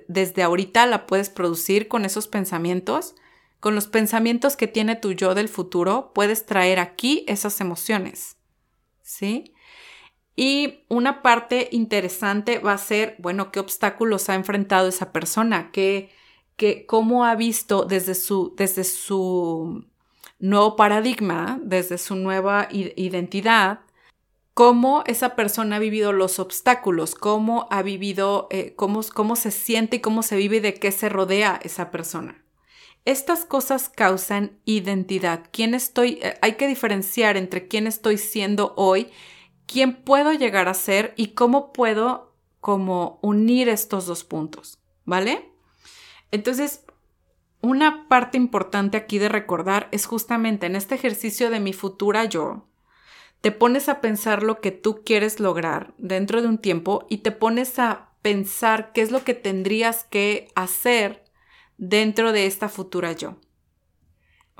desde 0.08 0.44
ahorita 0.44 0.86
la 0.86 1.08
puedes 1.08 1.30
producir 1.30 1.88
con 1.88 2.06
esos 2.06 2.28
pensamientos. 2.28 3.16
Con 3.60 3.76
los 3.76 3.88
pensamientos 3.88 4.56
que 4.56 4.68
tiene 4.68 4.96
tu 4.96 5.14
yo 5.14 5.34
del 5.34 5.48
futuro, 5.48 6.12
puedes 6.14 6.46
traer 6.46 6.80
aquí 6.80 7.24
esas 7.28 7.62
emociones. 7.62 8.38
¿Sí? 9.02 9.54
Y 10.42 10.86
una 10.88 11.22
parte 11.22 11.68
interesante 11.74 12.60
va 12.60 12.72
a 12.72 12.78
ser, 12.78 13.18
bueno, 13.20 13.52
qué 13.52 13.60
obstáculos 13.60 14.30
ha 14.30 14.36
enfrentado 14.36 14.88
esa 14.88 15.12
persona, 15.12 15.70
qué, 15.74 16.12
cómo 16.88 17.26
ha 17.26 17.36
visto 17.36 17.84
desde 17.84 18.16
su, 18.16 18.54
desde 18.56 18.86
su 18.86 19.86
nuevo 20.40 20.78
paradigma, 20.78 21.60
desde 21.62 21.98
su 21.98 22.16
nueva 22.16 22.70
identidad, 22.72 23.82
cómo 24.54 25.04
esa 25.08 25.36
persona 25.36 25.76
ha 25.76 25.80
vivido 25.80 26.14
los 26.14 26.40
obstáculos, 26.40 27.16
cómo 27.16 27.68
ha 27.70 27.82
vivido, 27.82 28.48
eh, 28.50 28.76
cómo, 28.78 29.02
cómo 29.14 29.36
se 29.36 29.52
siente 29.52 29.98
y 29.98 30.00
cómo 30.00 30.24
se 30.24 30.38
vive 30.38 30.56
y 30.56 30.62
de 30.62 30.74
qué 30.74 30.94
se 30.94 31.10
rodea 31.10 31.60
esa 31.64 31.92
persona. 31.92 32.46
Estas 33.04 33.44
cosas 33.44 33.90
causan 33.90 34.58
identidad. 34.64 35.44
¿Quién 35.52 35.74
estoy? 35.74 36.20
Eh, 36.22 36.36
hay 36.42 36.54
que 36.54 36.70
diferenciar 36.70 37.36
entre 37.36 37.68
quién 37.68 37.88
estoy 37.88 38.18
siendo 38.18 38.74
hoy 38.78 39.10
quién 39.70 39.94
puedo 40.04 40.34
llegar 40.34 40.68
a 40.68 40.74
ser 40.74 41.14
y 41.16 41.30
cómo 41.30 41.72
puedo 41.72 42.34
como 42.60 43.20
unir 43.22 43.70
estos 43.70 44.08
dos 44.08 44.24
puntos, 44.24 44.80
¿vale? 45.06 45.52
Entonces, 46.32 46.84
una 47.62 48.08
parte 48.08 48.38
importante 48.38 48.98
aquí 48.98 49.20
de 49.20 49.30
recordar 49.30 49.88
es 49.92 50.08
justamente 50.08 50.66
en 50.66 50.76
este 50.76 50.96
ejercicio 50.96 51.50
de 51.52 51.60
mi 51.60 51.74
futura 51.74 52.26
yo, 52.26 52.66
te 53.42 53.52
pones 53.52 53.88
a 53.90 54.02
pensar 54.02 54.44
lo 54.44 54.60
que 54.60 54.72
tú 54.72 55.04
quieres 55.06 55.40
lograr 55.40 55.94
dentro 55.98 56.42
de 56.42 56.48
un 56.48 56.58
tiempo 56.58 57.06
y 57.08 57.20
te 57.20 57.32
pones 57.32 57.80
a 57.80 58.10
pensar 58.22 58.92
qué 58.92 59.02
es 59.02 59.12
lo 59.12 59.24
que 59.24 59.34
tendrías 59.34 60.04
que 60.04 60.50
hacer 60.56 61.24
dentro 61.78 62.32
de 62.32 62.48
esta 62.48 62.70
futura 62.70 63.14
yo. 63.14 63.38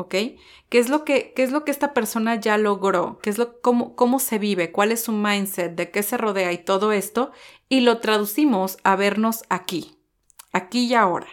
¿Qué 0.08 0.38
es 0.72 0.90
lo 0.90 1.04
que, 1.04 1.34
qué 1.36 1.44
es 1.44 1.52
lo 1.52 1.66
que 1.66 1.72
esta 1.72 1.94
persona 1.94 2.36
ya 2.36 2.58
logró? 2.58 3.20
¿Qué 3.22 3.30
es 3.30 3.38
lo, 3.38 3.60
cómo, 3.62 3.96
cómo 3.96 4.20
se 4.20 4.40
vive? 4.40 4.72
¿Cuál 4.72 4.92
es 4.92 5.02
su 5.04 5.12
mindset? 5.12 5.76
¿De 5.76 5.92
qué 5.92 6.04
se 6.04 6.18
rodea? 6.18 6.52
Y 6.52 6.60
todo 6.60 6.92
esto. 6.92 7.32
Y 7.68 7.82
lo 7.82 8.00
traducimos 8.00 8.78
a 8.84 8.96
vernos 8.96 9.44
aquí, 9.50 9.98
aquí 10.54 10.86
y 10.86 10.94
ahora. 10.94 11.28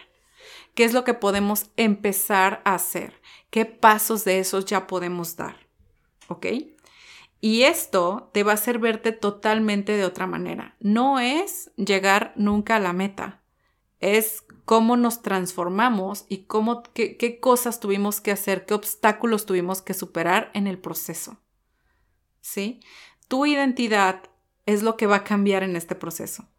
¿Qué 0.73 0.83
es 0.83 0.93
lo 0.93 1.03
que 1.03 1.13
podemos 1.13 1.71
empezar 1.77 2.61
a 2.65 2.75
hacer? 2.75 3.21
¿Qué 3.49 3.65
pasos 3.65 4.25
de 4.25 4.39
esos 4.39 4.65
ya 4.65 4.85
podemos 4.85 5.35
dar? 5.35 5.67
¿Ok? 6.27 6.47
Y 7.39 7.63
esto 7.63 8.29
te 8.33 8.43
va 8.43 8.51
a 8.51 8.55
hacer 8.55 8.79
verte 8.79 9.11
totalmente 9.11 9.93
de 9.93 10.05
otra 10.05 10.27
manera. 10.27 10.75
No 10.79 11.19
es 11.19 11.71
llegar 11.75 12.33
nunca 12.35 12.75
a 12.75 12.79
la 12.79 12.93
meta, 12.93 13.41
es 13.99 14.43
cómo 14.67 14.97
nos 14.97 15.21
transformamos 15.21 16.25
y 16.27 16.39
cómo, 16.39 16.83
qué, 16.93 17.39
cosas 17.39 17.79
tuvimos 17.79 18.19
que 18.19 18.31
hacer, 18.31 18.65
qué 18.65 18.73
obstáculos 18.73 19.45
tuvimos 19.45 19.81
que 19.81 19.93
superar 19.93 20.51
en 20.53 20.67
el 20.67 20.77
proceso. 20.77 21.37
¿Sí? 22.41 22.81
Tu 23.29 23.45
identidad 23.45 24.23
es 24.65 24.83
lo 24.83 24.97
que 24.97 25.07
va 25.07 25.15
a 25.15 25.23
cambiar 25.23 25.63
en 25.63 25.77
este 25.77 25.95
proceso. 25.95 26.49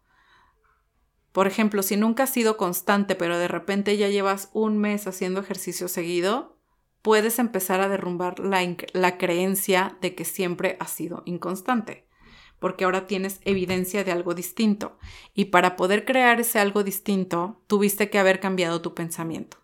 Por 1.31 1.45
ejemplo, 1.45 1.83
si 1.83 1.97
nunca 1.97 2.23
has 2.23 2.31
sido 2.31 2.57
constante, 2.57 3.13
pero 3.13 3.37
de 3.37 3.47
repente 3.47 3.95
ya 3.95 4.09
llevas 4.09 4.49
un 4.53 4.79
mes 4.79 5.05
haciendo 5.05 5.39
ejercicio 5.39 5.87
seguido, 5.87 6.57
puedes 7.03 7.37
empezar 7.37 7.79
a 7.79 7.89
derrumbar 7.89 8.39
la, 8.39 8.75
la 8.93 9.19
creencia 9.19 9.99
de 10.01 10.15
que 10.15 10.25
siempre 10.25 10.77
has 10.79 10.89
sido 10.89 11.21
inconstante 11.25 12.08
porque 12.59 12.85
ahora 12.85 13.07
tienes 13.07 13.39
evidencia 13.45 14.03
de 14.03 14.11
algo 14.11 14.33
distinto. 14.33 14.97
Y 15.33 15.45
para 15.45 15.75
poder 15.75 16.05
crear 16.05 16.39
ese 16.39 16.59
algo 16.59 16.83
distinto, 16.83 17.61
tuviste 17.67 18.09
que 18.09 18.19
haber 18.19 18.39
cambiado 18.39 18.81
tu 18.81 18.93
pensamiento. 18.93 19.57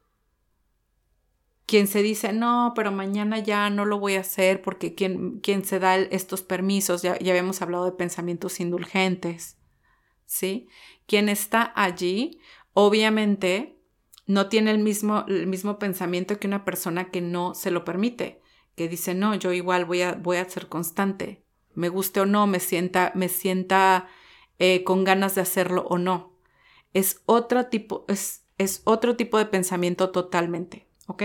Quien 1.65 1.87
se 1.87 2.03
dice, 2.03 2.31
no, 2.31 2.73
pero 2.75 2.91
mañana 2.91 3.39
ya 3.39 3.69
no 3.69 3.85
lo 3.85 3.99
voy 3.99 4.15
a 4.15 4.21
hacer 4.21 4.61
porque 4.61 4.93
quien, 4.93 5.41
se 5.65 5.79
da 5.79 5.97
estos 5.97 6.43
permisos, 6.43 7.01
ya, 7.01 7.17
ya 7.17 7.31
habíamos 7.31 7.61
hablado 7.61 7.85
de 7.85 7.91
pensamientos 7.91 8.59
indulgentes, 8.59 9.57
¿sí? 10.25 10.67
Quien 11.07 11.27
está 11.27 11.73
allí, 11.75 12.39
obviamente, 12.73 13.79
no 14.27 14.47
tiene 14.47 14.71
el 14.71 14.79
mismo, 14.79 15.25
el 15.27 15.47
mismo 15.47 15.79
pensamiento 15.79 16.39
que 16.39 16.47
una 16.47 16.65
persona 16.65 17.09
que 17.09 17.21
no 17.21 17.55
se 17.55 17.71
lo 17.71 17.83
permite, 17.83 18.41
que 18.75 18.87
dice, 18.87 19.15
no, 19.15 19.33
yo 19.33 19.51
igual 19.51 19.85
voy 19.85 20.03
a, 20.03 20.13
voy 20.13 20.37
a 20.37 20.49
ser 20.49 20.67
constante, 20.67 21.44
me 21.75 21.89
guste 21.89 22.21
o 22.21 22.25
no, 22.25 22.47
me 22.47 22.59
sienta, 22.59 23.11
me 23.15 23.29
sienta 23.29 24.07
eh, 24.59 24.83
con 24.83 25.03
ganas 25.03 25.35
de 25.35 25.41
hacerlo 25.41 25.85
o 25.89 25.97
no. 25.97 26.33
Es 26.93 27.21
otro 27.25 27.67
tipo, 27.67 28.05
es, 28.07 28.45
es 28.57 28.81
otro 28.85 29.15
tipo 29.15 29.37
de 29.37 29.45
pensamiento 29.45 30.11
totalmente, 30.11 30.87
¿ok? 31.07 31.23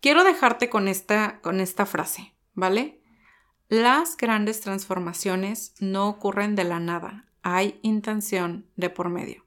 Quiero 0.00 0.22
dejarte 0.22 0.70
con 0.70 0.86
esta, 0.86 1.40
con 1.40 1.60
esta 1.60 1.84
frase, 1.84 2.32
¿vale? 2.54 3.02
Las 3.68 4.16
grandes 4.16 4.60
transformaciones 4.60 5.74
no 5.80 6.08
ocurren 6.08 6.54
de 6.54 6.64
la 6.64 6.80
nada, 6.80 7.28
hay 7.42 7.78
intención 7.82 8.66
de 8.76 8.88
por 8.88 9.08
medio. 9.10 9.44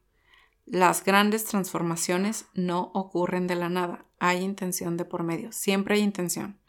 Las 0.66 1.04
grandes 1.04 1.46
transformaciones 1.46 2.46
no 2.54 2.92
ocurren 2.94 3.48
de 3.48 3.56
la 3.56 3.70
nada, 3.70 4.06
hay 4.20 4.42
intención 4.42 4.96
de 4.96 5.06
por 5.06 5.24
medio, 5.24 5.52
siempre 5.52 5.96
hay 5.96 6.02
intención. 6.02 6.61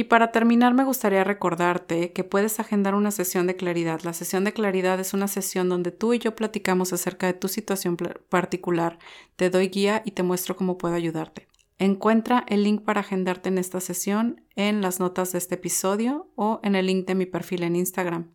Y 0.00 0.04
para 0.04 0.32
terminar 0.32 0.72
me 0.72 0.84
gustaría 0.84 1.24
recordarte 1.24 2.14
que 2.14 2.24
puedes 2.24 2.58
agendar 2.58 2.94
una 2.94 3.10
sesión 3.10 3.46
de 3.46 3.56
claridad. 3.56 4.00
La 4.00 4.14
sesión 4.14 4.44
de 4.44 4.54
claridad 4.54 4.98
es 4.98 5.12
una 5.12 5.28
sesión 5.28 5.68
donde 5.68 5.90
tú 5.90 6.14
y 6.14 6.18
yo 6.18 6.34
platicamos 6.34 6.94
acerca 6.94 7.26
de 7.26 7.34
tu 7.34 7.48
situación 7.48 7.98
particular, 8.30 8.98
te 9.36 9.50
doy 9.50 9.68
guía 9.68 10.00
y 10.06 10.12
te 10.12 10.22
muestro 10.22 10.56
cómo 10.56 10.78
puedo 10.78 10.94
ayudarte. 10.94 11.48
Encuentra 11.78 12.46
el 12.48 12.62
link 12.62 12.82
para 12.82 13.00
agendarte 13.00 13.50
en 13.50 13.58
esta 13.58 13.78
sesión 13.82 14.40
en 14.56 14.80
las 14.80 15.00
notas 15.00 15.32
de 15.32 15.38
este 15.38 15.56
episodio 15.56 16.30
o 16.34 16.60
en 16.62 16.76
el 16.76 16.86
link 16.86 17.06
de 17.06 17.14
mi 17.14 17.26
perfil 17.26 17.62
en 17.62 17.76
Instagram. 17.76 18.30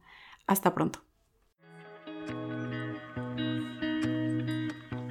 Hasta 0.46 0.72
pronto. 0.76 1.00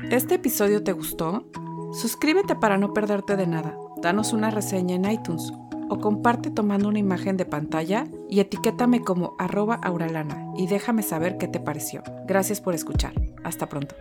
¿Este 0.09 0.37
episodio 0.37 0.85
te 0.85 0.93
gustó? 0.93 1.51
Suscríbete 2.01 2.55
para 2.55 2.79
no 2.79 2.93
perderte 2.93 3.35
de 3.35 3.49
nada. 3.49 3.77
Danos 4.01 4.33
una 4.33 4.53
reseña 4.53 4.95
en 4.95 5.11
iTunes 5.11 5.53
o 5.89 5.99
comparte 5.99 6.51
tomando 6.51 6.89
una 6.89 6.99
imagen 6.99 7.37
de 7.37 7.45
pantalla 7.45 8.07
y 8.29 8.41
etiquétame 8.41 9.01
como 9.01 9.35
arroba 9.39 9.75
auralana 9.77 10.53
y 10.57 10.67
déjame 10.67 11.03
saber 11.03 11.39
qué 11.39 11.49
te 11.49 11.61
pareció. 11.61 12.03
Gracias 12.27 12.61
por 12.61 12.75
escuchar. 12.75 13.13
Hasta 13.45 13.69
pronto. 13.69 13.95